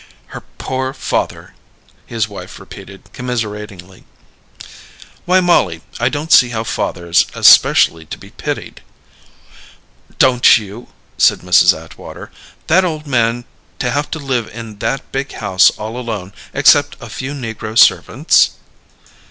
"Her 0.33 0.41
poor 0.57 0.93
father!" 0.95 1.53
his 2.07 2.27
wife 2.27 2.57
repeated 2.59 3.13
commiseratingly. 3.13 4.03
"Why, 5.25 5.41
Mollie, 5.41 5.81
I 5.99 6.09
don't 6.09 6.31
see 6.31 6.49
how 6.49 6.63
father's 6.63 7.27
especially 7.35 8.05
to 8.07 8.17
be 8.17 8.31
pitied." 8.31 8.81
"Don't 10.17 10.57
you?" 10.57 10.87
said 11.19 11.41
Mrs. 11.41 11.79
Atwater. 11.79 12.31
"That 12.65 12.83
old 12.83 13.05
man, 13.05 13.45
to 13.77 13.91
have 13.91 14.09
to 14.09 14.17
live 14.17 14.47
in 14.51 14.79
that 14.79 15.11
big 15.11 15.33
house 15.33 15.69
all 15.69 15.95
alone, 15.99 16.33
except 16.51 16.97
a 16.99 17.07
few 17.07 17.33
negro 17.33 17.77
servants?" 17.77 18.53